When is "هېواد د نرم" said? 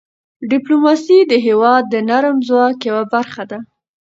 1.45-2.37